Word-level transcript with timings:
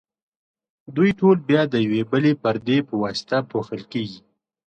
دوی 0.95 1.09
ټول 1.19 1.37
بیا 1.49 1.61
د 1.73 1.75
یوې 1.85 2.01
بلې 2.11 2.31
پردې 2.43 2.77
په 2.87 2.93
واسطه 3.03 3.37
پوښل 3.51 3.81
کیږي. 3.91 4.19